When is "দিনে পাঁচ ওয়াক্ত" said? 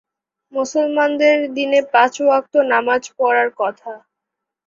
1.55-2.53